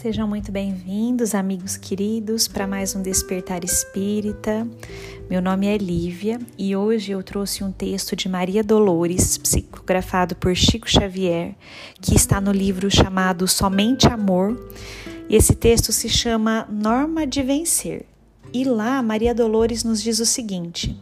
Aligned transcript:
Sejam 0.00 0.28
muito 0.28 0.52
bem-vindos, 0.52 1.34
amigos 1.34 1.76
queridos, 1.76 2.46
para 2.46 2.68
mais 2.68 2.94
um 2.94 3.02
Despertar 3.02 3.64
Espírita. 3.64 4.64
Meu 5.28 5.42
nome 5.42 5.66
é 5.66 5.76
Lívia 5.76 6.38
e 6.56 6.76
hoje 6.76 7.10
eu 7.10 7.20
trouxe 7.20 7.64
um 7.64 7.72
texto 7.72 8.14
de 8.14 8.28
Maria 8.28 8.62
Dolores, 8.62 9.36
psicografado 9.36 10.36
por 10.36 10.54
Chico 10.54 10.88
Xavier, 10.88 11.56
que 12.00 12.14
está 12.14 12.40
no 12.40 12.52
livro 12.52 12.88
chamado 12.88 13.48
Somente 13.48 14.06
Amor. 14.06 14.56
E 15.28 15.34
esse 15.34 15.56
texto 15.56 15.90
se 15.90 16.08
chama 16.08 16.64
Norma 16.70 17.26
de 17.26 17.42
Vencer. 17.42 18.06
E 18.54 18.62
lá 18.62 19.02
Maria 19.02 19.34
Dolores 19.34 19.82
nos 19.82 20.00
diz 20.00 20.20
o 20.20 20.26
seguinte: 20.26 20.96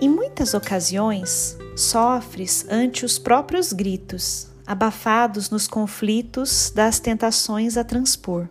Em 0.00 0.08
muitas 0.08 0.52
ocasiões 0.52 1.56
sofres 1.76 2.66
ante 2.68 3.04
os 3.04 3.20
próprios 3.20 3.72
gritos 3.72 4.50
abafados 4.70 5.50
nos 5.50 5.66
conflitos 5.66 6.72
das 6.72 7.00
tentações 7.00 7.76
a 7.76 7.82
transpor. 7.82 8.46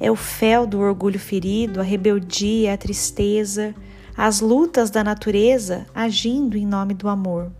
É 0.00 0.10
o 0.10 0.16
fel 0.16 0.66
do 0.66 0.80
orgulho 0.80 1.20
ferido, 1.20 1.78
a 1.78 1.84
rebeldia, 1.84 2.74
a 2.74 2.76
tristeza, 2.76 3.72
as 4.16 4.40
lutas 4.40 4.90
da 4.90 5.04
natureza 5.04 5.86
agindo 5.94 6.56
em 6.56 6.66
nome 6.66 6.92
do 6.92 7.08
amor. 7.08 7.52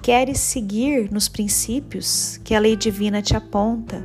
Queres 0.00 0.40
seguir 0.40 1.12
nos 1.12 1.28
princípios 1.28 2.40
que 2.42 2.54
a 2.54 2.60
lei 2.60 2.76
divina 2.76 3.20
te 3.20 3.36
aponta, 3.36 4.02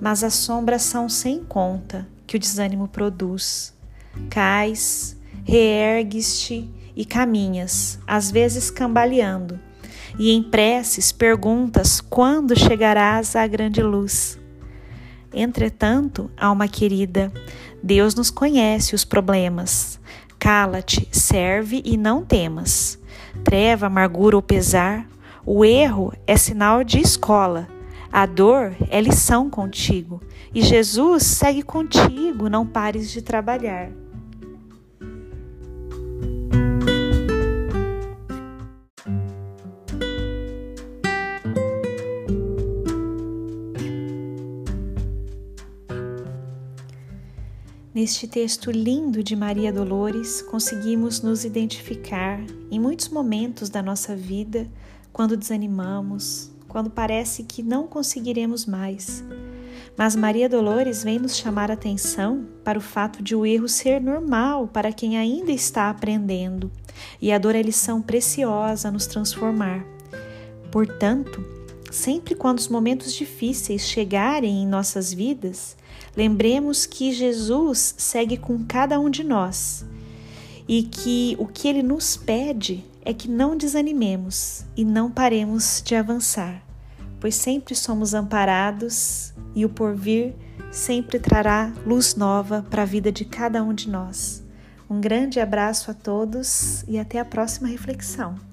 mas 0.00 0.22
as 0.22 0.34
sombras 0.34 0.82
são 0.82 1.08
sem 1.08 1.42
conta 1.42 2.06
que 2.24 2.36
o 2.36 2.38
desânimo 2.38 2.86
produz. 2.86 3.74
Cais, 4.30 5.16
reergues-te 5.42 6.70
e 6.94 7.04
caminhas, 7.04 7.98
às 8.06 8.30
vezes 8.30 8.70
cambaleando 8.70 9.58
e 10.18 10.32
em 10.32 10.42
preces 10.42 11.12
perguntas 11.12 12.00
quando 12.00 12.58
chegarás 12.58 13.36
à 13.36 13.46
grande 13.46 13.82
luz. 13.82 14.38
Entretanto, 15.32 16.30
alma 16.36 16.66
querida, 16.66 17.32
Deus 17.82 18.14
nos 18.14 18.30
conhece 18.30 18.94
os 18.94 19.04
problemas. 19.04 20.00
Cala-te, 20.38 21.08
serve 21.12 21.82
e 21.84 21.96
não 21.96 22.24
temas. 22.24 22.98
Treva, 23.44 23.86
amargura 23.86 24.36
ou 24.36 24.42
pesar, 24.42 25.06
o 25.46 25.64
erro 25.64 26.12
é 26.26 26.36
sinal 26.36 26.82
de 26.82 26.98
escola. 26.98 27.68
A 28.12 28.26
dor 28.26 28.74
é 28.90 29.00
lição 29.00 29.48
contigo. 29.48 30.20
E 30.52 30.62
Jesus 30.62 31.22
segue 31.22 31.62
contigo, 31.62 32.48
não 32.48 32.66
pares 32.66 33.10
de 33.10 33.22
trabalhar. 33.22 33.90
Neste 47.92 48.28
texto 48.28 48.70
lindo 48.70 49.20
de 49.20 49.34
Maria 49.34 49.72
Dolores, 49.72 50.42
conseguimos 50.42 51.22
nos 51.22 51.44
identificar 51.44 52.40
em 52.70 52.78
muitos 52.78 53.08
momentos 53.08 53.68
da 53.68 53.82
nossa 53.82 54.14
vida 54.14 54.68
quando 55.12 55.36
desanimamos, 55.36 56.52
quando 56.68 56.88
parece 56.88 57.42
que 57.42 57.64
não 57.64 57.88
conseguiremos 57.88 58.64
mais. 58.64 59.24
Mas 59.96 60.14
Maria 60.14 60.48
Dolores 60.48 61.02
vem 61.02 61.18
nos 61.18 61.36
chamar 61.36 61.68
a 61.68 61.74
atenção 61.74 62.46
para 62.62 62.78
o 62.78 62.82
fato 62.82 63.24
de 63.24 63.34
o 63.34 63.44
erro 63.44 63.68
ser 63.68 64.00
normal 64.00 64.68
para 64.68 64.92
quem 64.92 65.18
ainda 65.18 65.50
está 65.50 65.90
aprendendo 65.90 66.70
e 67.20 67.32
a 67.32 67.38
dor 67.38 67.56
é 67.56 67.62
lição 67.62 68.00
preciosa 68.00 68.86
a 68.86 68.92
nos 68.92 69.08
transformar. 69.08 69.84
Portanto, 70.70 71.44
sempre 71.90 72.34
quando 72.34 72.58
os 72.58 72.68
momentos 72.68 73.12
difíceis 73.12 73.82
chegarem 73.82 74.62
em 74.62 74.66
nossas 74.66 75.12
vidas, 75.12 75.76
Lembremos 76.16 76.86
que 76.86 77.12
Jesus 77.12 77.94
segue 77.96 78.36
com 78.36 78.64
cada 78.64 78.98
um 78.98 79.08
de 79.08 79.22
nós 79.22 79.84
e 80.66 80.82
que 80.82 81.36
o 81.38 81.46
que 81.46 81.68
ele 81.68 81.82
nos 81.82 82.16
pede 82.16 82.84
é 83.04 83.14
que 83.14 83.28
não 83.28 83.56
desanimemos 83.56 84.64
e 84.76 84.84
não 84.84 85.10
paremos 85.10 85.82
de 85.84 85.94
avançar, 85.94 86.62
pois 87.18 87.34
sempre 87.34 87.74
somos 87.74 88.12
amparados 88.12 89.32
e 89.54 89.64
o 89.64 89.68
porvir 89.68 90.34
sempre 90.70 91.18
trará 91.18 91.72
luz 91.86 92.14
nova 92.14 92.64
para 92.68 92.82
a 92.82 92.86
vida 92.86 93.10
de 93.10 93.24
cada 93.24 93.62
um 93.62 93.72
de 93.72 93.88
nós. 93.88 94.44
Um 94.88 95.00
grande 95.00 95.38
abraço 95.38 95.90
a 95.90 95.94
todos 95.94 96.84
e 96.88 96.98
até 96.98 97.20
a 97.20 97.24
próxima 97.24 97.68
reflexão. 97.68 98.49